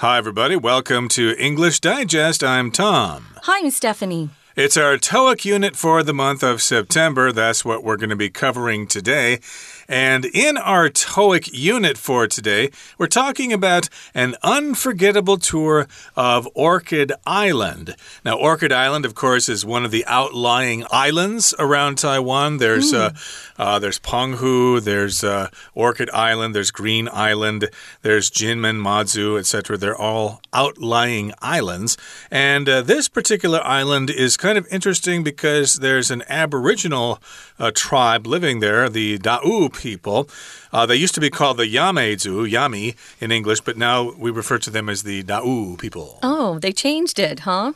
[0.00, 0.56] Hi, everybody.
[0.56, 2.44] Welcome to English Digest.
[2.44, 3.28] I'm Tom.
[3.44, 4.28] Hi, I'm Stephanie.
[4.54, 7.32] It's our TOEIC unit for the month of September.
[7.32, 9.40] That's what we're going to be covering today.
[9.88, 15.86] And in our TOEIC unit for today, we're talking about an unforgettable tour
[16.16, 17.94] of Orchid Island.
[18.24, 22.58] Now, Orchid Island, of course, is one of the outlying islands around Taiwan.
[22.58, 22.98] There's mm.
[22.98, 27.68] uh, uh, there's Penghu, there's uh, Orchid Island, there's Green Island,
[28.02, 29.76] there's Jinmen, Mazu, etc.
[29.76, 31.96] They're all outlying islands.
[32.30, 37.20] And uh, this particular island is kind of interesting because there's an Aboriginal
[37.58, 40.28] uh, tribe living there, the Da'u people.
[40.72, 44.58] Uh, they used to be called the Yamezu, Yami in English, but now we refer
[44.58, 46.18] to them as the Da'u people.
[46.22, 47.72] Oh, they changed it, huh?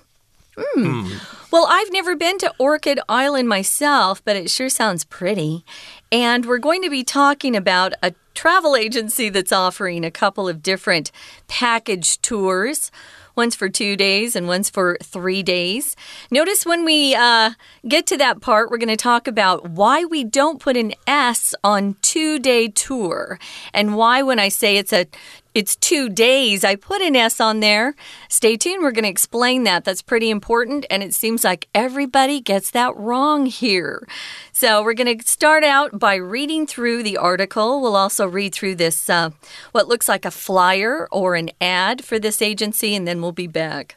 [0.56, 0.84] Mm.
[0.84, 1.50] Mm.
[1.50, 5.64] Well, I've never been to Orchid Island myself, but it sure sounds pretty.
[6.12, 10.62] And we're going to be talking about a travel agency that's offering a couple of
[10.62, 11.10] different
[11.48, 12.90] package tours.
[13.36, 15.96] One's for two days and one's for three days.
[16.30, 17.52] Notice when we uh,
[17.86, 21.54] get to that part, we're going to talk about why we don't put an S
[21.62, 23.38] on two day tour
[23.72, 25.06] and why, when I say it's a
[25.54, 26.64] it's two days.
[26.64, 27.94] I put an S on there.
[28.28, 28.82] Stay tuned.
[28.82, 29.84] We're going to explain that.
[29.84, 30.86] That's pretty important.
[30.90, 34.06] And it seems like everybody gets that wrong here.
[34.52, 37.80] So we're going to start out by reading through the article.
[37.80, 39.30] We'll also read through this, uh,
[39.72, 43.46] what looks like a flyer or an ad for this agency, and then we'll be
[43.46, 43.96] back.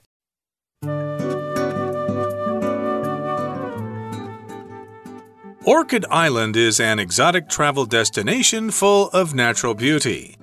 [5.65, 10.35] Orchid Island is an exotic travel destination full of natural beauty.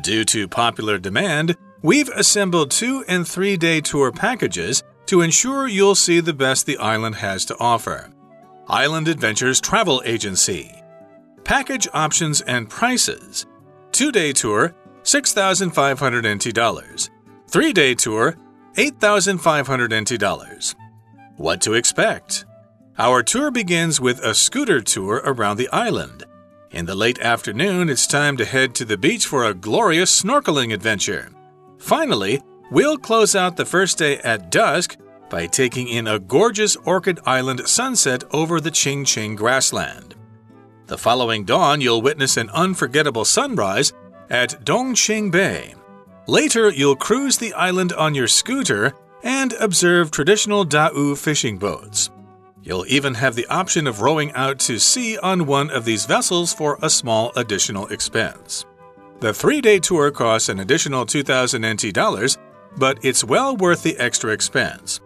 [0.00, 5.94] Due to popular demand, we've assembled two and three day tour packages to ensure you'll
[5.94, 8.10] see the best the island has to offer.
[8.68, 10.72] Island Adventures Travel Agency.
[11.42, 13.46] Package options and prices.
[13.90, 17.10] Two day tour, 6,500 NT dollars.
[17.48, 18.36] Three day tour,
[18.76, 20.76] 8,500 NT dollars.
[21.36, 22.44] What to expect?
[22.98, 26.24] Our tour begins with a scooter tour around the island.
[26.70, 30.74] In the late afternoon, it's time to head to the beach for a glorious snorkeling
[30.74, 31.30] adventure.
[31.78, 34.98] Finally, we'll close out the first day at dusk
[35.30, 40.14] by taking in a gorgeous Orchid Island sunset over the Ching Ching grassland.
[40.88, 43.94] The following dawn, you'll witness an unforgettable sunrise
[44.28, 45.74] at Dongqing Bay.
[46.26, 52.10] Later, you'll cruise the island on your scooter and observe traditional Da'u fishing boats.
[52.68, 56.52] You'll even have the option of rowing out to sea on one of these vessels
[56.52, 58.66] for a small additional expense.
[59.20, 62.36] The three day tour costs an additional 2,000 NT dollars,
[62.76, 65.00] but it's well worth the extra expense.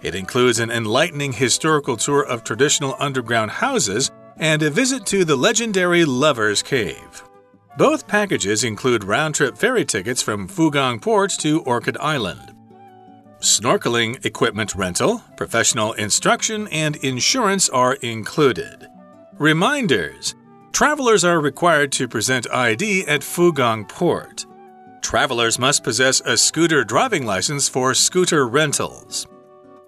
[0.00, 5.34] It includes an enlightening historical tour of traditional underground houses and a visit to the
[5.34, 7.24] legendary Lover's Cave.
[7.76, 12.54] Both packages include round trip ferry tickets from Fugong Port to Orchid Island
[13.40, 18.88] snorkeling equipment rental, professional instruction, and insurance are included.
[19.38, 20.34] Reminders
[20.72, 24.46] Travelers are required to present ID at Fugong Port.
[25.02, 29.26] Travelers must possess a scooter driving license for scooter rentals.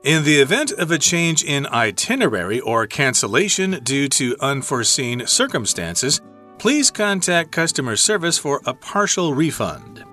[0.03, 6.21] In the event of a change in itinerary or cancellation due to unforeseen circumstances,
[6.59, 10.05] please contact customer service for a partial refund.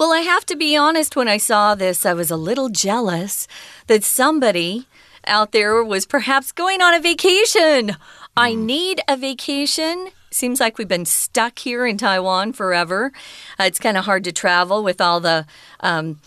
[0.00, 3.46] Well, I have to be honest, when I saw this, I was a little jealous
[3.86, 4.86] that somebody
[5.26, 7.98] out there was perhaps going on a vacation.
[8.34, 8.64] I hmm.
[8.64, 10.08] need a vacation.
[10.30, 13.12] Seems like we've been stuck here in Taiwan forever.
[13.58, 15.44] Uh, it's kind of hard to travel with all the.
[15.80, 16.18] Um,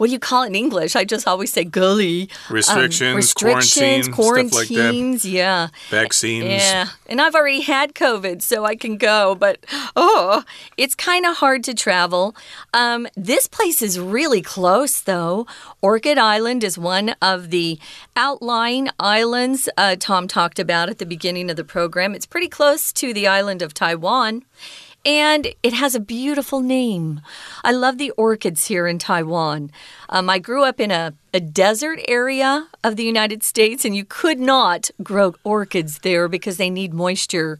[0.00, 0.96] what do you call it in English?
[0.96, 2.30] I just always say gully.
[2.48, 5.68] Restrictions, um, restrictions, quarantines, like yeah.
[5.90, 6.46] Vaccines.
[6.46, 6.88] Yeah.
[7.06, 9.58] And I've already had COVID, so I can go, but
[9.94, 10.42] oh,
[10.78, 12.34] it's kind of hard to travel.
[12.72, 15.46] Um, this place is really close, though.
[15.82, 17.78] Orchid Island is one of the
[18.16, 22.14] outlying islands uh, Tom talked about at the beginning of the program.
[22.14, 24.46] It's pretty close to the island of Taiwan.
[25.04, 27.22] And it has a beautiful name.
[27.64, 29.70] I love the orchids here in Taiwan.
[30.10, 34.04] Um, I grew up in a, a desert area of the United States, and you
[34.04, 37.58] could not grow orchids there because they need moisture.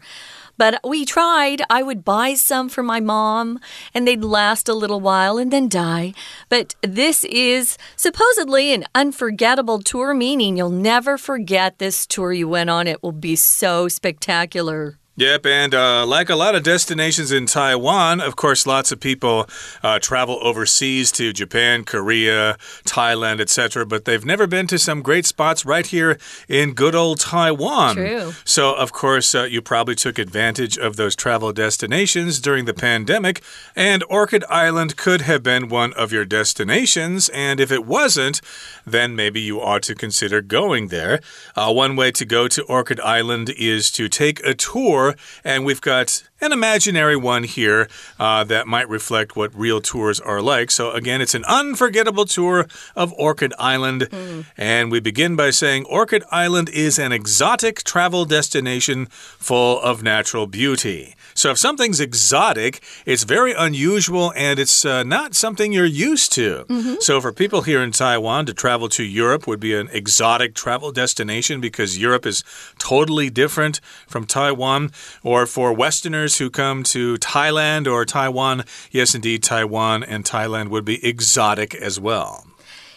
[0.58, 1.62] But we tried.
[1.70, 3.58] I would buy some for my mom,
[3.94, 6.12] and they'd last a little while and then die.
[6.50, 12.68] But this is supposedly an unforgettable tour, meaning you'll never forget this tour you went
[12.68, 12.86] on.
[12.86, 14.99] It will be so spectacular.
[15.20, 19.46] Yep, and uh, like a lot of destinations in Taiwan, of course, lots of people
[19.82, 23.84] uh, travel overseas to Japan, Korea, Thailand, etc.
[23.84, 26.16] But they've never been to some great spots right here
[26.48, 27.96] in good old Taiwan.
[27.96, 28.32] True.
[28.46, 33.42] So, of course, uh, you probably took advantage of those travel destinations during the pandemic,
[33.76, 37.28] and Orchid Island could have been one of your destinations.
[37.34, 38.40] And if it wasn't,
[38.86, 41.20] then maybe you ought to consider going there.
[41.54, 45.09] Uh, one way to go to Orchid Island is to take a tour
[45.44, 47.88] and we've got an imaginary one here
[48.18, 50.70] uh, that might reflect what real tours are like.
[50.70, 52.66] So, again, it's an unforgettable tour
[52.96, 54.02] of Orchid Island.
[54.10, 54.44] Mm.
[54.56, 60.46] And we begin by saying Orchid Island is an exotic travel destination full of natural
[60.46, 61.14] beauty.
[61.34, 66.64] So if something's exotic, it's very unusual and it's uh, not something you're used to.
[66.68, 66.96] Mm -hmm.
[67.00, 70.92] So for people here in Taiwan to travel to Europe would be an exotic travel
[70.92, 72.44] destination because Europe is
[72.78, 74.90] totally different from Taiwan.
[75.22, 80.84] Or for Westerners who come to Thailand or Taiwan, yes, indeed, Taiwan and Thailand would
[80.84, 82.46] be exotic as well.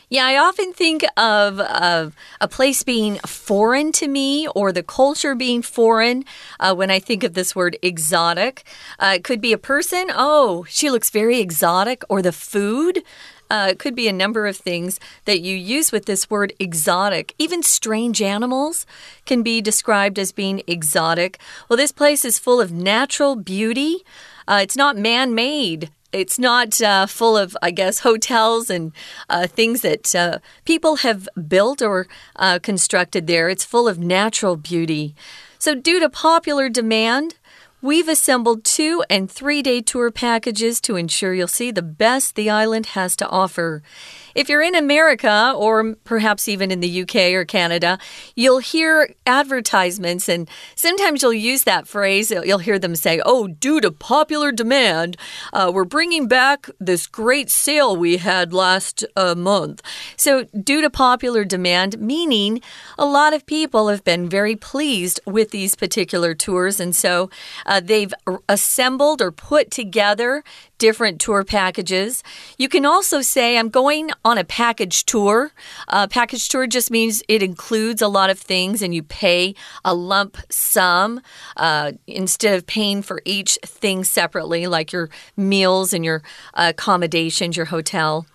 [0.09, 5.33] Yeah, I often think of, of a place being foreign to me or the culture
[5.33, 6.23] being foreign
[6.59, 8.63] uh, when I think of this word exotic.
[8.99, 13.01] Uh, it could be a person, oh, she looks very exotic, or the food.
[13.53, 17.35] Uh, it could be a number of things that you use with this word exotic.
[17.37, 18.87] Even strange animals
[19.27, 21.37] can be described as being exotic.
[21.69, 24.03] Well, this place is full of natural beauty.
[24.47, 28.93] Uh, it's not man made it's not uh, full of, I guess, hotels and
[29.29, 33.49] uh, things that uh, people have built or uh, constructed there.
[33.49, 35.15] It's full of natural beauty.
[35.57, 37.35] So, due to popular demand,
[37.83, 42.49] We've assembled two and three day tour packages to ensure you'll see the best the
[42.49, 43.83] island has to offer.
[44.35, 47.99] If you're in America or perhaps even in the UK or Canada,
[48.35, 52.31] you'll hear advertisements and sometimes you'll use that phrase.
[52.31, 55.17] You'll hear them say, Oh, due to popular demand,
[55.51, 59.81] uh, we're bringing back this great sale we had last uh, month.
[60.17, 62.61] So, due to popular demand, meaning
[62.97, 66.79] a lot of people have been very pleased with these particular tours.
[66.79, 67.29] And so
[67.65, 68.13] uh, they've
[68.47, 70.43] assembled or put together
[70.77, 72.23] different tour packages.
[72.57, 75.51] You can also say, I'm going on a package tour.
[75.87, 79.55] A package tour just means it includes a lot of things and you pay
[79.85, 81.21] a lump sum
[81.57, 86.21] uh, instead of paying for each thing separately, like your meals and your
[86.53, 88.25] accommodations, your hotel.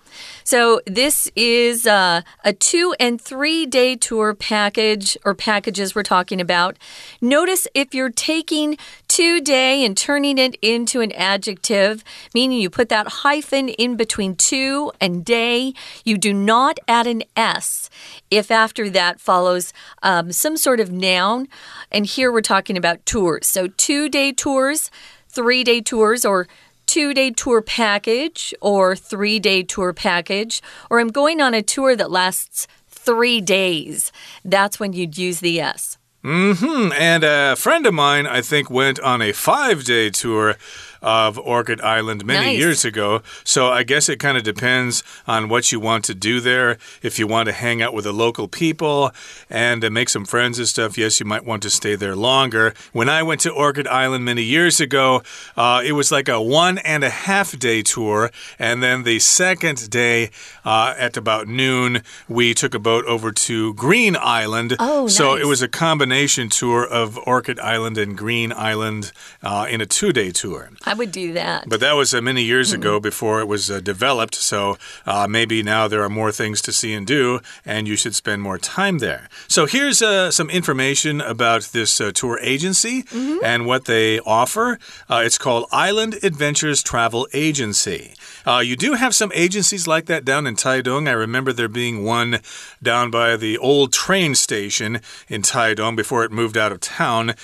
[0.44, 6.40] So, this is uh, a two and three day tour package or packages we're talking
[6.40, 6.76] about.
[7.20, 8.78] Notice if you're taking
[9.18, 14.36] two day and turning it into an adjective, meaning you put that hyphen in between
[14.36, 15.74] two and day,
[16.04, 17.90] you do not add an S
[18.30, 19.72] if after that follows
[20.04, 21.48] um, some sort of noun.
[21.90, 23.48] And here we're talking about tours.
[23.48, 24.88] So, two day tours,
[25.28, 26.46] three day tours, or
[26.86, 31.96] two day tour package or three day tour package, or I'm going on a tour
[31.96, 34.12] that lasts three days.
[34.44, 35.97] That's when you'd use the S.
[36.24, 36.92] Mm hmm.
[36.92, 40.56] And a friend of mine, I think, went on a five day tour
[41.02, 42.58] of Orchid Island many nice.
[42.58, 43.22] years ago.
[43.44, 46.78] So I guess it kind of depends on what you want to do there.
[47.02, 49.12] If you want to hang out with the local people
[49.50, 52.74] and uh, make some friends and stuff, yes, you might want to stay there longer.
[52.92, 55.22] When I went to Orchid Island many years ago,
[55.56, 58.30] uh, it was like a one and a half day tour.
[58.58, 60.30] And then the second day
[60.64, 64.76] uh, at about noon, we took a boat over to Green Island.
[64.78, 65.42] Oh, so nice.
[65.42, 69.12] it was a combination tour of Orchid Island and Green Island
[69.42, 70.70] uh, in a two day tour.
[70.88, 71.68] I would do that.
[71.68, 74.34] But that was uh, many years ago before it was uh, developed.
[74.34, 78.14] So uh, maybe now there are more things to see and do, and you should
[78.14, 79.28] spend more time there.
[79.48, 83.44] So here's uh, some information about this uh, tour agency mm -hmm.
[83.44, 84.78] and what they offer.
[85.10, 88.14] Uh, it's called Island Adventures Travel Agency.
[88.56, 91.06] You do have some agencies like that down in Taidong.
[91.06, 92.40] I remember there being one
[92.82, 97.34] down by the old train station in Taidong before it moved out of town.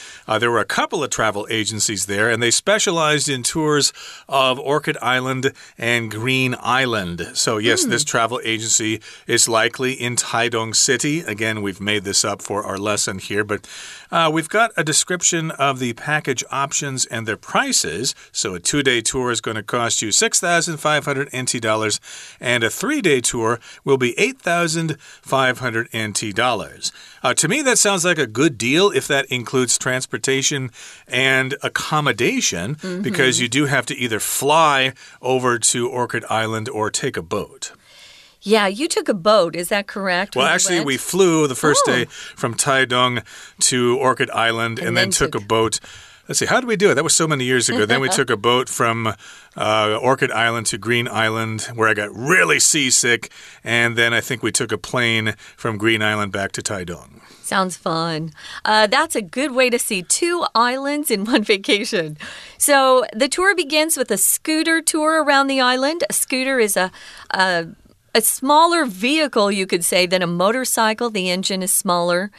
[0.40, 3.92] there were a couple of travel agencies there, and they specialized in tours
[4.30, 7.32] of Orchid Island and Green Island.
[7.34, 7.90] So, yes, mm.
[7.90, 11.20] this travel agency is likely in Taidong City.
[11.20, 13.68] Again, we've made this up for our lesson here, but
[14.11, 18.14] uh, we've got a description of the package options and their prices.
[18.32, 22.00] So, a two day tour is going to cost you 6,500 NT dollars,
[22.40, 26.92] and a three day tour will be 8,500 NT dollars.
[27.22, 30.70] Uh, to me, that sounds like a good deal if that includes transportation
[31.08, 33.02] and accommodation, mm -hmm.
[33.02, 37.72] because you do have to either fly over to Orchid Island or take a boat.
[38.44, 40.36] Yeah, you took a boat, is that correct?
[40.36, 41.92] Well, actually, we flew the first oh.
[41.92, 42.04] day
[42.36, 43.24] from Taidong
[43.70, 45.80] to Orchid Island and, and then, then took, took a boat
[46.28, 46.95] let's see, how did we do it?
[46.95, 47.87] That was so many years ago.
[47.87, 49.14] then we took a boat from
[49.57, 53.31] uh, Orchid Island to Green Island, where I got really seasick.
[53.62, 57.21] And then I think we took a plane from Green Island back to Taidong.
[57.43, 58.33] Sounds fun.
[58.64, 62.16] Uh, that's a good way to see two islands in one vacation.
[62.57, 66.04] So the tour begins with a scooter tour around the island.
[66.09, 66.90] A scooter is a,
[67.31, 67.66] a
[68.14, 71.11] a smaller vehicle, you could say, than a motorcycle.
[71.11, 72.30] The engine is smaller.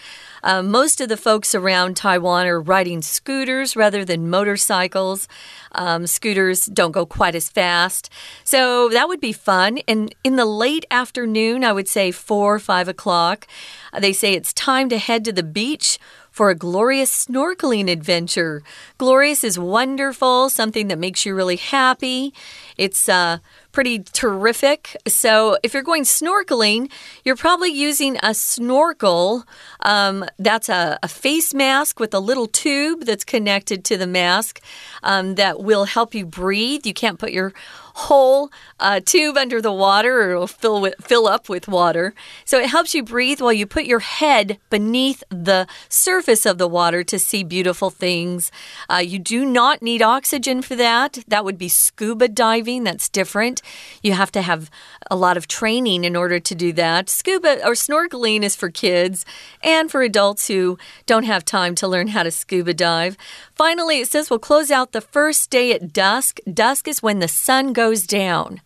[0.42, 5.28] Uh, most of the folks around Taiwan are riding scooters rather than motorcycles.
[5.74, 8.10] Um, scooters don't go quite as fast.
[8.44, 9.80] So that would be fun.
[9.88, 13.48] And in the late afternoon, I would say four or five o'clock,
[13.92, 16.00] uh, they say it's time to head to the beach
[16.36, 18.62] for a glorious snorkeling adventure.
[18.98, 22.34] Glorious is wonderful, something that makes you really happy.
[22.78, 23.40] It's uh,
[23.72, 24.96] pretty terrific.
[25.08, 26.90] So, if you're going snorkeling,
[27.24, 29.46] you're probably using a snorkel.
[29.82, 34.62] Um, that's a, a, face mask with a little tube that's connected to the mask
[35.04, 36.86] um, that will help you breathe.
[36.86, 37.54] You can't put your
[37.96, 42.14] whole uh, tube under the water or it'll fill, with, fill up with water.
[42.44, 46.68] So it helps you breathe while you put your head beneath the surface of the
[46.68, 48.52] water to see beautiful things.
[48.90, 51.20] Uh, you do not need oxygen for that.
[51.28, 52.65] That would be scuba diving.
[52.66, 53.62] That's different.
[54.02, 54.72] You have to have
[55.12, 57.10] a lot of training in order to do that.
[57.10, 59.24] Scuba or snorkeling is for kids
[59.62, 63.18] and for adults who don't have time to learn how to scuba dive.
[63.54, 66.40] Finally, it says we'll close out the first day at dusk.
[66.52, 68.62] Dusk is when the sun goes down.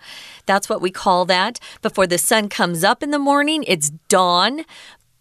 [0.46, 1.60] That's what we call that.
[1.82, 4.63] Before the sun comes up in the morning, it's dawn.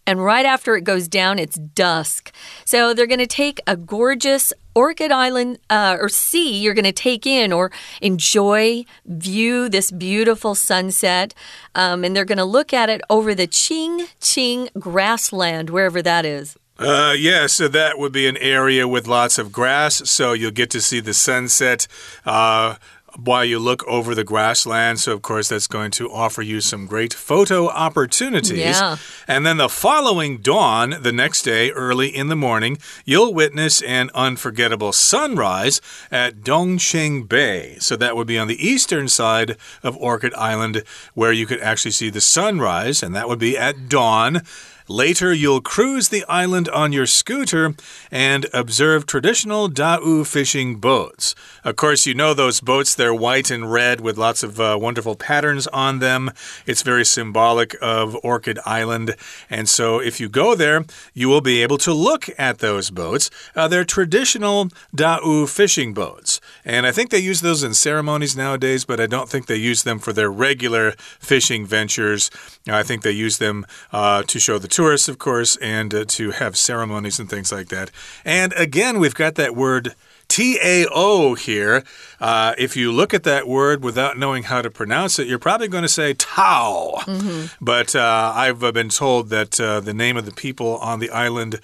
[0.06, 2.32] And right after it goes down, it's dusk.
[2.64, 6.92] So they're going to take a gorgeous Orchid Island uh, or sea you're going to
[6.92, 11.34] take in or enjoy, view this beautiful sunset.
[11.74, 16.24] Um, and they're going to look at it over the Ching Ching grassland, wherever that
[16.24, 16.56] is.
[16.78, 20.70] Uh, yeah, so that would be an area with lots of grass, so you'll get
[20.70, 21.88] to see the sunset.
[22.24, 22.76] Uh,
[23.22, 25.00] while you look over the grassland.
[25.00, 28.58] So, of course, that's going to offer you some great photo opportunities.
[28.58, 28.96] Yeah.
[29.26, 34.10] And then the following dawn, the next day, early in the morning, you'll witness an
[34.14, 37.76] unforgettable sunrise at Dongqing Bay.
[37.80, 40.84] So, that would be on the eastern side of Orchid Island,
[41.14, 44.42] where you could actually see the sunrise, and that would be at dawn.
[44.88, 47.74] Later, you'll cruise the island on your scooter
[48.10, 51.34] and observe traditional Da'u fishing boats.
[51.62, 55.14] Of course, you know those boats, they're white and red with lots of uh, wonderful
[55.14, 56.30] patterns on them.
[56.64, 59.14] It's very symbolic of Orchid Island.
[59.50, 63.28] And so, if you go there, you will be able to look at those boats.
[63.54, 66.40] Uh, they're traditional Da'u fishing boats.
[66.64, 69.82] And I think they use those in ceremonies nowadays, but I don't think they use
[69.82, 72.30] them for their regular fishing ventures.
[72.66, 76.30] I think they use them uh, to show the tourists, of course, and uh, to
[76.30, 77.90] have ceremonies and things like that.
[78.24, 79.96] And again, we've got that word.
[80.28, 81.82] T-A-O here.
[82.20, 85.68] Uh, if you look at that word without knowing how to pronounce it, you're probably
[85.68, 87.02] going to say Tao.
[87.06, 87.48] Mm -hmm.
[87.60, 91.10] But uh, I've uh, been told that uh, the name of the people on the
[91.26, 91.60] island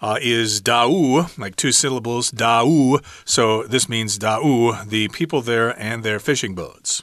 [0.00, 3.00] uh, is Da'u, like two syllables, Da'u.
[3.24, 7.02] So this means Da'u, the people there and their fishing boats.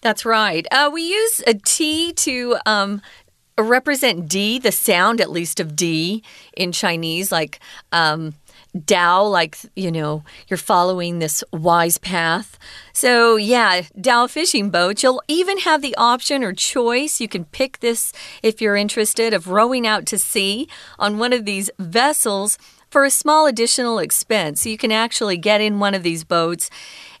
[0.00, 0.66] That's right.
[0.70, 3.00] Uh, we use a T to um,
[3.62, 6.22] represent D, the sound at least of D
[6.56, 7.60] in Chinese, like
[7.92, 8.34] um,
[8.76, 12.58] Dao, like, you know, you're following this wise path.
[12.92, 15.02] So, yeah, Dao fishing boat.
[15.02, 17.20] You'll even have the option or choice.
[17.20, 18.12] You can pick this
[18.42, 22.58] if you're interested of rowing out to sea on one of these vessels
[22.90, 24.62] for a small additional expense.
[24.62, 26.68] So, you can actually get in one of these boats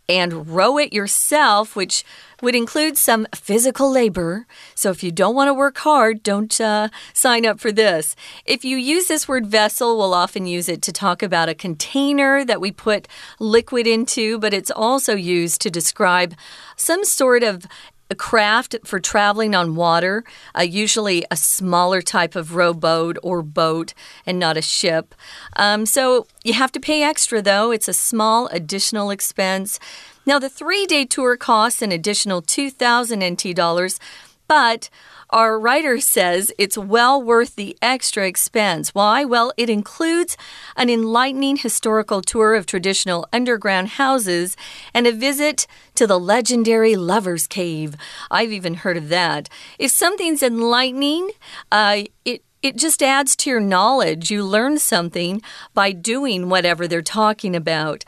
[0.08, 2.04] and row it yourself, which
[2.40, 4.46] would include some physical labor.
[4.74, 8.14] So if you don't want to work hard, don't uh, sign up for this.
[8.46, 12.44] If you use this word vessel, we'll often use it to talk about a container
[12.44, 16.34] that we put liquid into, but it's also used to describe
[16.76, 17.66] some sort of
[18.10, 20.24] a craft for traveling on water,
[20.56, 25.14] uh, usually a smaller type of rowboat or boat and not a ship.
[25.56, 27.70] Um, so you have to pay extra, though.
[27.70, 29.78] It's a small additional expense.
[30.24, 33.98] Now, the three day tour costs an additional 2,000 NT dollars,
[34.46, 34.88] but
[35.30, 38.94] our writer says it's well worth the extra expense.
[38.94, 39.24] Why?
[39.24, 40.36] Well, it includes
[40.76, 44.56] an enlightening historical tour of traditional underground houses
[44.94, 45.66] and a visit
[45.96, 47.94] to the legendary Lover's Cave.
[48.30, 49.48] I've even heard of that.
[49.78, 51.30] If something's enlightening,
[51.70, 54.32] uh, it it just adds to your knowledge.
[54.32, 55.42] You learn something
[55.74, 58.04] by doing whatever they're talking about.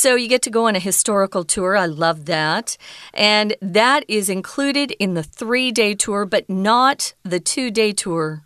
[0.00, 1.76] So you get to go on a historical tour.
[1.76, 2.78] I love that.
[3.12, 8.42] And that is included in the three day tour, but not the two day tour.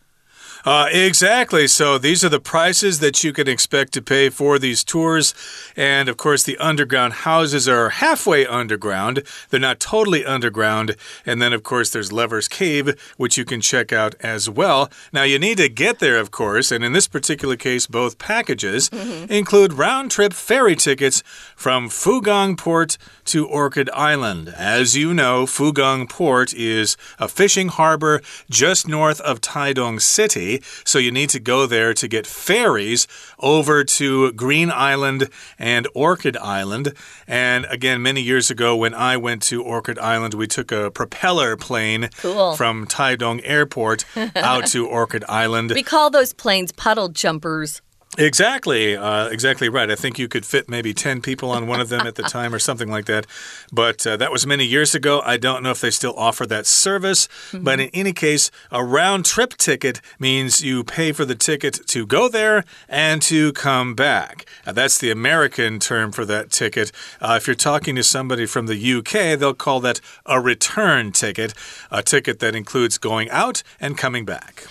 [0.65, 1.69] Uh, exactly.
[1.69, 5.35] So these are the prices that you can expect to pay for these tours.
[5.77, 9.23] And of course, the underground houses are halfway underground.
[9.51, 10.97] They're not totally underground.
[11.27, 14.91] And then, of course, there's Lover's Cave, which you can check out as well.
[15.13, 16.73] Now, you need to get there, of course.
[16.73, 19.31] And in this particular case, both packages mm -hmm.
[19.31, 21.23] include round trip ferry tickets
[21.57, 24.49] from Fugong Port to Orchid Island.
[24.57, 30.54] As you know, Fugong Port is a fishing harbor just north of Taidong City.
[30.85, 33.07] So you need to go there to get ferries
[33.39, 36.95] over to Green Island and Orchid Island.
[37.27, 41.57] And again, many years ago, when I went to Orchid Island, we took a propeller
[41.57, 42.57] plane cool.
[42.57, 44.05] from Taidong Airport
[44.37, 45.73] out to Orchid Island.
[45.75, 47.83] We call those planes puddle jumpers.
[48.17, 49.91] Exactly, uh, exactly right.
[49.91, 52.55] I think you could fit maybe 10 people on one of them at the time
[52.55, 53.27] or something like that.
[53.73, 55.21] But uh, that was many years ago.
[55.25, 57.27] I don't know if they still offer that service.
[57.27, 57.65] Mm -hmm.
[57.65, 62.07] But in any case, a round trip ticket means you pay for the ticket to
[62.07, 64.45] go there and to come back.
[64.67, 66.93] Uh, that's the American term for that ticket.
[67.21, 71.55] Uh, if you're talking to somebody from the UK, they'll call that a return ticket,
[71.91, 74.65] a ticket that includes going out and coming back.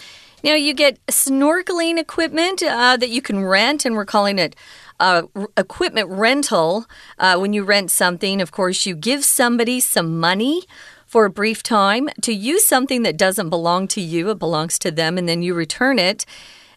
[0.43, 4.57] Now, you get snorkeling equipment uh, that you can rent, and we're calling it
[4.99, 5.23] uh,
[5.55, 6.85] equipment rental.
[7.17, 10.63] Uh, when you rent something, of course, you give somebody some money
[11.07, 14.91] for a brief time to use something that doesn't belong to you, it belongs to
[14.91, 16.25] them, and then you return it.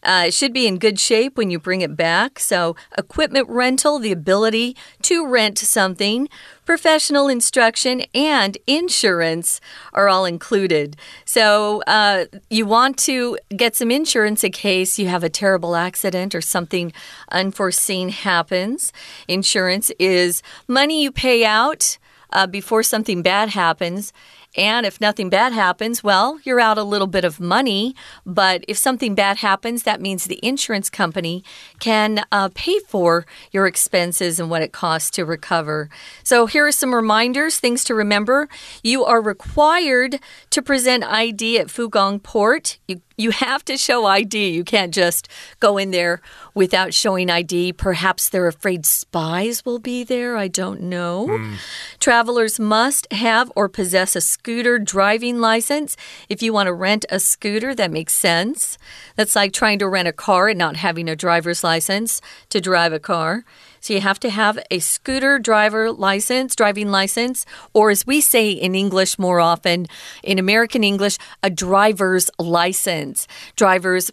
[0.06, 2.38] Uh, it should be in good shape when you bring it back.
[2.38, 6.28] So, equipment rental, the ability to rent something,
[6.64, 9.60] professional instruction, and insurance
[9.92, 10.96] are all included.
[11.24, 16.36] So, uh, you want to get some insurance in case you have a terrible accident
[16.36, 16.92] or something
[17.32, 18.92] unforeseen happens.
[19.26, 21.98] Insurance is money you pay out.
[22.32, 24.12] Uh, before something bad happens.
[24.56, 27.94] And if nothing bad happens, well, you're out a little bit of money.
[28.24, 31.44] But if something bad happens, that means the insurance company
[31.78, 35.88] can uh, pay for your expenses and what it costs to recover.
[36.22, 38.48] So here are some reminders, things to remember.
[38.82, 40.20] You are required
[40.50, 42.78] to present ID at Fugong Port.
[42.88, 44.50] You you have to show ID.
[44.50, 46.20] You can't just go in there
[46.54, 47.72] without showing ID.
[47.72, 50.36] Perhaps they're afraid spies will be there.
[50.36, 51.26] I don't know.
[51.28, 51.56] Mm.
[51.98, 55.96] Travelers must have or possess a scooter driving license.
[56.28, 58.78] If you want to rent a scooter, that makes sense.
[59.16, 62.92] That's like trying to rent a car and not having a driver's license to drive
[62.92, 63.44] a car.
[63.80, 67.44] So you have to have a scooter driver license, driving license,
[67.74, 69.86] or as we say in English more often,
[70.22, 73.26] in American English, a driver's license.
[73.56, 74.12] Driver's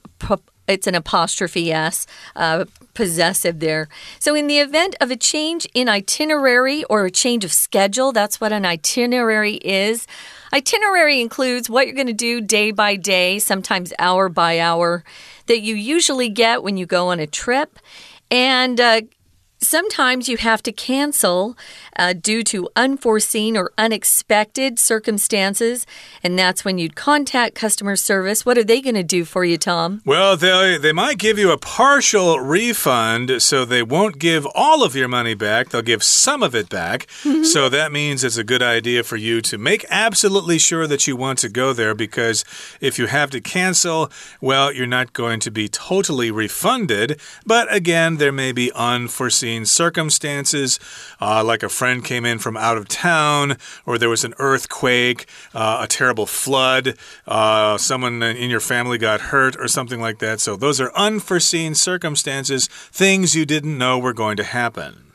[0.68, 3.90] it's an apostrophe s uh, possessive there.
[4.20, 8.40] So in the event of a change in itinerary or a change of schedule that's
[8.40, 10.08] what an itinerary is.
[10.54, 15.04] Itinerary includes what you're going to do day by day sometimes hour by hour
[15.48, 17.80] that you usually get when you go on a trip.
[18.30, 19.02] And uh,
[19.64, 21.58] Sometimes you have to cancel
[21.96, 25.86] uh, due to unforeseen or unexpected circumstances,
[26.24, 28.46] and that's when you'd contact customer service.
[28.46, 30.02] What are they going to do for you, Tom?
[30.06, 34.96] Well, they they might give you a partial refund, so they won't give all of
[34.96, 35.70] your money back.
[35.70, 37.08] They'll give some of it back.
[37.24, 37.44] Mm-hmm.
[37.44, 41.16] so that means it's a good idea for you to make absolutely sure that you
[41.16, 42.44] want to go there because
[42.82, 47.20] if you have to cancel, well, you're not going to be totally refunded.
[47.46, 50.80] But again, there may be unforeseen unforeseen circumstances,
[51.20, 55.26] uh, like a friend came in from out of town, or there was an earthquake,
[55.54, 60.40] uh, a terrible flood, uh, someone in your family got hurt, or something like that.
[60.40, 65.13] So, those are unforeseen circumstances, things you didn't know were going to happen.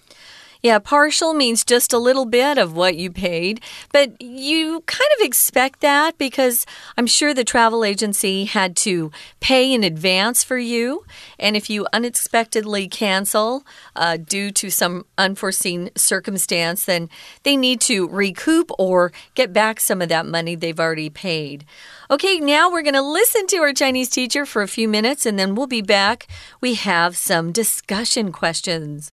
[0.61, 3.61] Yeah, partial means just a little bit of what you paid,
[3.93, 6.67] but you kind of expect that because
[6.97, 11.05] I'm sure the travel agency had to pay in advance for you.
[11.39, 17.09] And if you unexpectedly cancel uh, due to some unforeseen circumstance, then
[17.45, 21.65] they need to recoup or get back some of that money they've already paid.
[22.11, 25.39] Okay, now we're going to listen to our Chinese teacher for a few minutes and
[25.39, 26.27] then we'll be back.
[26.61, 29.09] We have some discussion questions.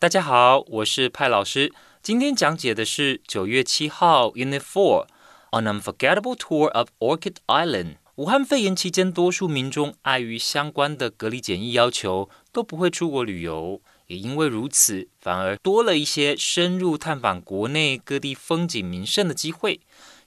[0.00, 1.72] 大家好，我是派老师。
[2.04, 5.06] 今天讲解的是九月七号 Unit Four
[5.50, 7.96] on Unforgettable Tour of Orchid Island。
[8.14, 13.82] 武汉肺炎期间，多数民众碍于相关的隔离检疫要求，都不会出国旅游。
[14.06, 19.80] 也因为如此，反而多了一些深入探访国内各地风景名胜的机会。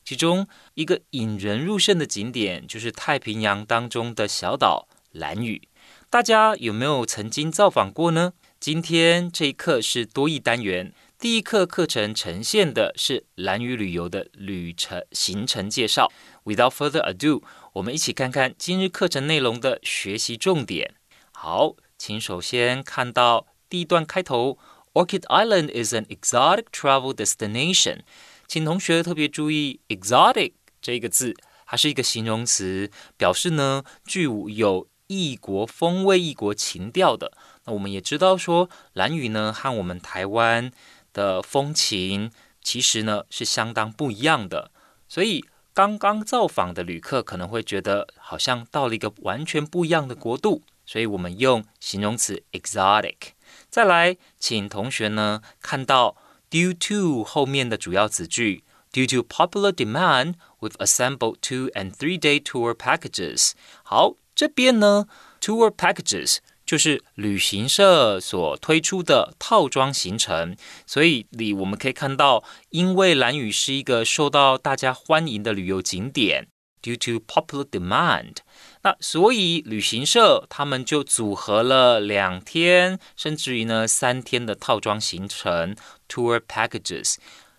[0.03, 5.61] 其中一个引人入胜的景点，就是太平洋当中的小岛蓝屿。
[6.09, 8.33] 大家有没有曾经造访过呢？
[8.61, 16.11] 今天这一课是多义单元，第一课课程呈现的是蓝屿旅游的旅程行程介绍。
[16.43, 17.41] Without further ado，
[17.73, 20.93] 我们一起看看今日课程内容的学习重点。
[21.31, 24.59] 好，请首先看到第一段开头
[24.93, 28.01] ：Orchid Island is an exotic travel destination。
[28.47, 37.31] 请同学特别注意，exotic 这个字，它是一个形容词，表示呢具有异国风味、异国情调的。
[37.65, 40.71] 那我们也知道说，蓝屿呢和我们台湾。
[41.13, 42.31] 的风情
[42.63, 44.71] 其实呢是相当不一样的，
[45.09, 45.43] 所以
[45.73, 53.33] 刚刚造访的旅客可能会觉得好像到了一个完全不一样的国度，所以我们用形容词 exotic。
[53.69, 56.15] 再来，请同学呢看到
[56.49, 63.51] due to 后面的主要子句，due to popular demand we've assembled two and three day tour packages。
[63.83, 65.07] 好，这边呢
[65.41, 66.37] tour packages。
[66.71, 70.55] 就是旅行社所推出的套装行程，
[70.87, 76.47] 所以里我们可以看到，因为蓝屿是一个受到大家欢迎的旅游景点
[76.81, 78.37] ，due to popular demand，
[78.83, 85.75] 那所以旅行社他们就组合了两天，甚至于呢三天的套装行程
[86.07, 87.15] tour packages。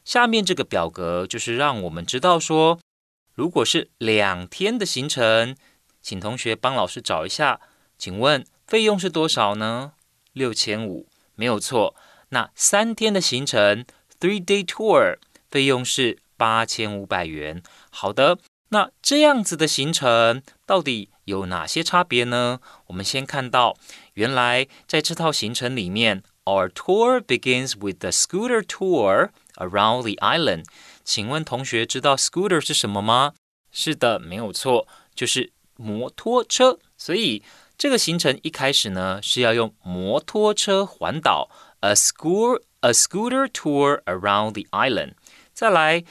[0.07, 2.81] 下面这个表格就是让我们知道说，
[3.35, 5.55] 如果是两天的行程，
[6.01, 7.61] 请同学帮老师找一下，
[7.99, 8.43] 请问。
[8.73, 9.93] 费用是多少呢？
[10.33, 11.95] 六千五，没有错。
[12.31, 13.85] 那三天的行程
[14.19, 15.19] ，three day tour，
[15.51, 17.63] 费用是八千五百元。
[17.91, 18.39] 好的，
[18.71, 22.61] 那这样子的行程到底有哪些差别呢？
[22.87, 23.77] 我们先看到，
[24.15, 30.65] 原来在这套行程里面，our tour begins with the scooter tour around the island。
[31.05, 33.35] 请问同学知道 scooter 是什么吗？
[33.71, 36.79] 是的，没有错，就是摩托车。
[36.97, 37.43] 所以
[37.83, 45.15] 这个行程一开始呢是要用摩托车环岛，a school a scooter tour around the island。
[45.53, 46.05] 再来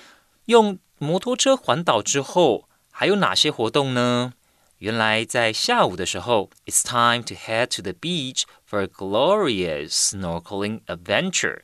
[0.48, 4.34] 用摩托车环岛之后，还有哪些活动呢？
[4.80, 11.62] 原来在下午的时候，it's time to head to the beach for a glorious snorkeling adventure。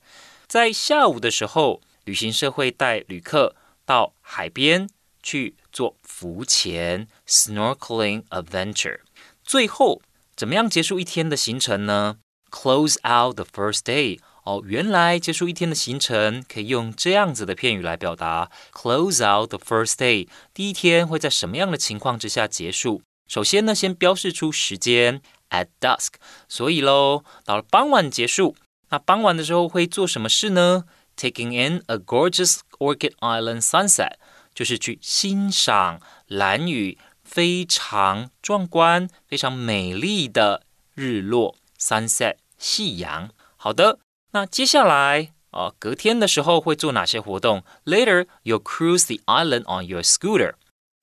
[0.48, 4.90] 在下午的时候，旅行社会带旅客到海边
[5.22, 9.02] 去做浮潜 snorkeling adventure。
[9.48, 10.02] 最后，
[10.36, 12.18] 怎么样结束一天的行程呢
[12.52, 14.20] ？Close out the first day。
[14.44, 18.52] 哦，原来结束一天的行程可以用这样子的片语来表达。
[18.74, 20.28] Close out the first day。
[20.54, 23.02] 第一天会在什么样的情况之下结束？
[23.30, 26.16] 首先呢，先标示出时间 at dusk。
[26.50, 28.58] 所以喽，到了傍晚结束。
[28.90, 30.84] 那傍晚的时候会做什么事呢
[31.16, 34.16] ？Taking in a gorgeous Orchid Island sunset，
[34.54, 36.98] 就是去欣赏蓝雨。
[37.28, 40.64] 非常壮观、非常美丽的
[40.96, 43.30] 日落 （sunset） 夕阳。
[43.58, 44.00] 好的，
[44.32, 50.54] 那接下来啊，隔天的时候会做哪些活动？Later, you cruise the island on your scooter。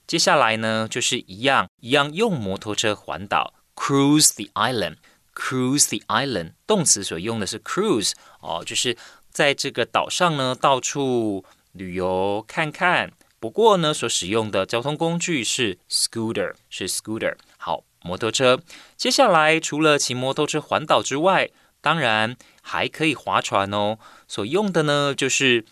[0.07, 4.97] 接下来呢，就是一样一样用摩托车环岛，cruise the island。
[5.35, 8.97] cruise the island 动词所用的是 cruise 哦，就是
[9.31, 13.13] 在这个岛上呢到处旅游看看。
[13.45, 17.37] 不过呢，所使用的交通工具是 scooter，是 scooter。
[17.59, 18.59] 好，摩托车。
[18.97, 21.51] 接下来除了骑摩托车环岛之外，
[21.83, 23.99] 当然还可以划船哦。
[24.27, 25.67] 所用的呢就是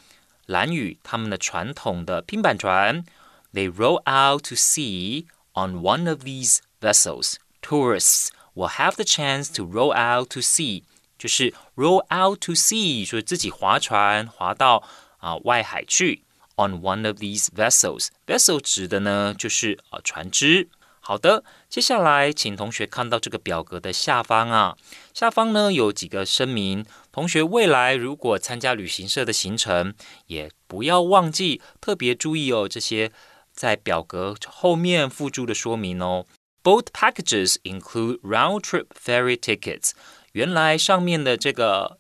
[0.45, 3.07] 兰屿他们的传统的拼板船。
[3.55, 7.37] They row out to sea on one of these vessels.
[7.63, 10.83] Tourists will have the chance to row out to sea，
[11.19, 14.83] 就是 row out to sea，就是自己划船划到
[15.17, 16.25] 啊、呃、外海去。
[16.62, 20.70] On one of these vessels，vessel 指的呢就是啊船只。
[21.00, 24.76] 好的，接下来请同学看到这个表格的下方啊，
[25.14, 26.86] 下方呢有几个声明。
[27.12, 29.94] 同学未来如果参加旅行社的行程，
[30.26, 33.12] 也不要忘记特别注意哦这些
[33.54, 36.26] 在表格后面附注的说明哦。
[36.62, 39.92] Both packages include round trip ferry tickets。
[40.34, 42.00] 原来上面的这个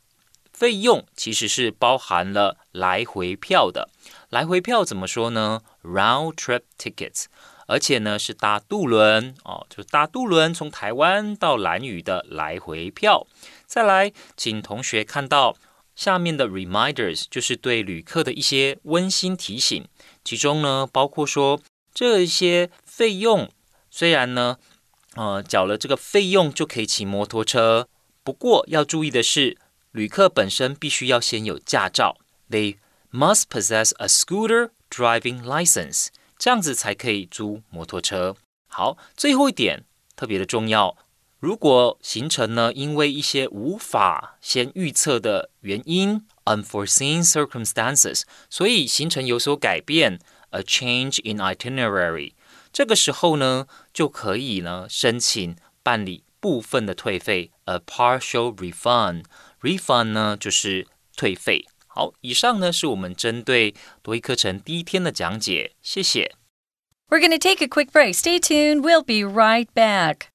[0.51, 3.89] 费用其实是包含了来回票的。
[4.32, 7.26] 来回票怎么说呢？Round trip tickets，
[7.66, 13.26] 而且呢是搭渡轮哦，就是搭渡轮从台湾到兰屿的来回票。
[13.66, 15.54] 再来，请同学看到
[15.94, 19.86] 下面的 reminders，就是对旅客的一些温馨提醒。
[20.24, 21.60] 其中呢包括说
[21.92, 23.50] 这些费用，
[23.90, 24.56] 虽然呢
[25.16, 27.86] 呃缴了这个费用就可以骑摩托车，
[28.24, 29.58] 不过要注意的是，
[29.90, 32.16] 旅客本身必须要先有驾照。
[32.48, 32.78] They
[33.14, 36.06] Must possess a scooter driving license，
[36.38, 38.36] 这样子才可以租摩托车。
[38.68, 39.84] 好，最后一点
[40.16, 40.96] 特别的重要，
[41.38, 52.32] 如果行程呢，因为一些无法先预测的原因 （unforeseen circumstances），所以行程有所改变 （a change in itinerary），
[52.72, 59.24] 这个时候呢，就可以呢申请办理部分的退费 （a partial refund）。
[59.60, 61.66] refund 呢就是退费。
[61.91, 66.35] 好，以上呢是我们针对多一课程第一天的讲解，谢谢。
[67.09, 68.13] We're going to take a quick break.
[68.13, 68.81] Stay tuned.
[68.81, 70.27] We'll be right back.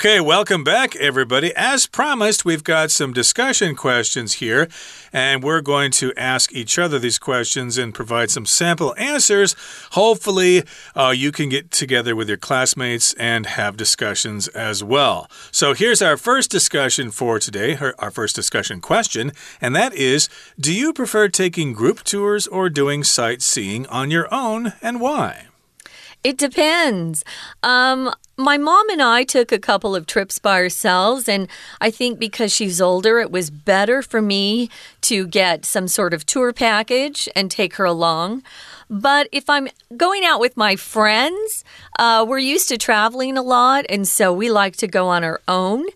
[0.00, 1.52] Okay, welcome back, everybody.
[1.54, 4.66] As promised, we've got some discussion questions here,
[5.12, 9.54] and we're going to ask each other these questions and provide some sample answers.
[9.90, 10.62] Hopefully,
[10.96, 15.30] uh, you can get together with your classmates and have discussions as well.
[15.52, 20.72] So, here's our first discussion for today, our first discussion question, and that is Do
[20.72, 25.49] you prefer taking group tours or doing sightseeing on your own, and why?
[26.22, 27.24] It depends.
[27.62, 31.48] Um, my mom and I took a couple of trips by ourselves, and
[31.80, 34.68] I think because she's older, it was better for me
[35.02, 38.42] to get some sort of tour package and take her along.
[38.90, 41.64] But if I'm going out with my friends,
[41.98, 45.40] uh, we're used to traveling a lot, and so we like to go on our
[45.46, 45.86] own.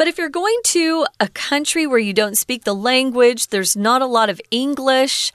[0.00, 4.00] But if you're going to a country where you don't speak the language, there's not
[4.00, 5.30] a lot of English,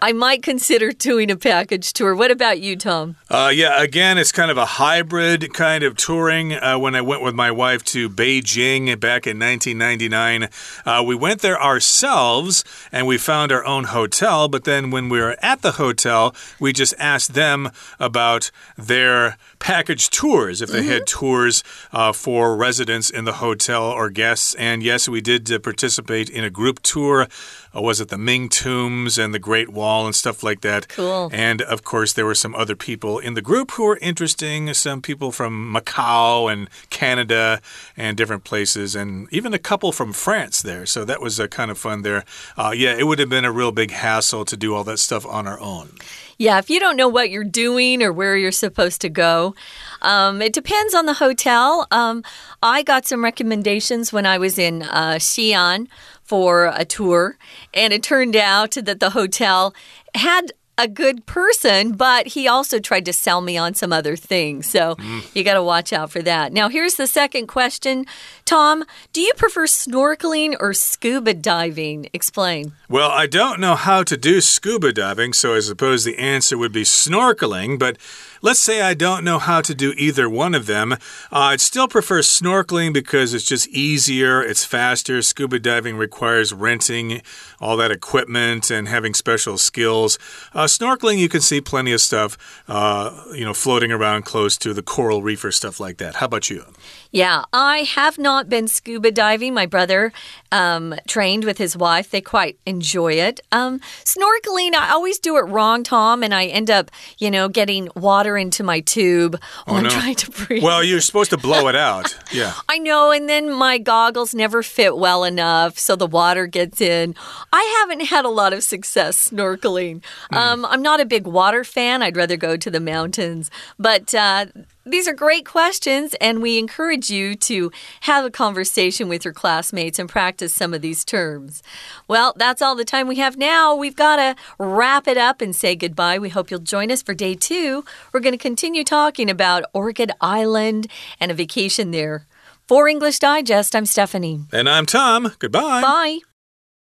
[0.00, 2.14] I might consider doing a package tour.
[2.14, 3.16] What about you, Tom?
[3.28, 6.52] Uh, yeah, again, it's kind of a hybrid kind of touring.
[6.52, 10.48] Uh, when I went with my wife to Beijing back in 1999,
[10.86, 14.46] uh, we went there ourselves and we found our own hotel.
[14.46, 20.08] But then when we were at the hotel, we just asked them about their package
[20.10, 20.92] tours, if they mm -hmm.
[20.92, 21.20] had mm-hmm.
[21.20, 24.54] tours uh, for residents in the hotel or guests.
[24.54, 27.26] And yes, we did uh, participate in a group tour.
[27.74, 30.88] Uh, was it the Ming Tombs and the Great Wall and stuff like that?
[30.88, 31.30] Cool.
[31.32, 34.72] And of course, there were some other people in the group who were interesting.
[34.74, 37.60] Some people from Macau and Canada
[37.96, 40.86] and different places, and even a couple from France there.
[40.86, 42.24] So that was uh, kind of fun there.
[42.56, 45.26] Uh, yeah, it would have been a real big hassle to do all that stuff
[45.26, 45.90] on our own.
[46.36, 49.54] Yeah, if you don't know what you're doing or where you're supposed to go,
[50.02, 51.86] um, it depends on the hotel.
[51.90, 52.24] Um,
[52.62, 55.86] I got some recommendations when I was in uh, Xi'an
[56.24, 57.36] for a tour,
[57.72, 59.74] and it turned out that the hotel
[60.14, 64.66] had a good person, but he also tried to sell me on some other things.
[64.66, 65.24] So mm.
[65.34, 66.52] you got to watch out for that.
[66.52, 68.06] Now, here's the second question
[68.44, 72.08] Tom, do you prefer snorkeling or scuba diving?
[72.12, 72.72] Explain.
[72.88, 76.72] Well, I don't know how to do scuba diving, so I suppose the answer would
[76.72, 77.96] be snorkeling, but
[78.44, 80.92] Let's say I don't know how to do either one of them.
[80.92, 80.98] Uh,
[81.32, 85.22] I'd still prefer snorkeling because it's just easier, it's faster.
[85.22, 87.22] Scuba diving requires renting
[87.58, 90.18] all that equipment and having special skills.
[90.52, 92.36] Uh, snorkeling, you can see plenty of stuff,
[92.68, 96.16] uh, you know, floating around close to the coral reef or stuff like that.
[96.16, 96.66] How about you?
[97.12, 99.54] Yeah, I have not been scuba diving.
[99.54, 100.12] My brother
[100.52, 102.10] um, trained with his wife.
[102.10, 103.40] They quite enjoy it.
[103.52, 107.88] Um, snorkeling, I always do it wrong, Tom, and I end up, you know, getting
[107.94, 109.88] water into my tube while oh, no.
[109.88, 110.62] I'm trying to breathe.
[110.62, 112.16] Well, you're supposed to blow it out.
[112.34, 112.52] Yeah.
[112.68, 117.14] I know, and then my goggles never fit well enough, so the water gets in.
[117.52, 120.02] I haven't had a lot of success snorkeling.
[120.32, 120.36] Mm.
[120.36, 122.02] Um, I'm not a big water fan.
[122.02, 123.52] I'd rather go to the mountains.
[123.78, 124.46] But uh,
[124.84, 127.70] these are great questions, and we encourage you to
[128.00, 131.62] have a conversation with your classmates and practice some of these terms.
[132.08, 133.74] Well, that's all the time we have now.
[133.74, 136.18] We've got to wrap it up and say goodbye.
[136.18, 137.84] We hope you'll join us for day two.
[138.12, 140.86] We're going to continue talking about Orchid Island
[141.18, 142.26] and a vacation there.
[142.66, 144.40] For English Digest, I'm Stephanie.
[144.52, 145.32] And I'm Tom.
[145.38, 145.82] Goodbye.
[145.82, 146.33] Bye.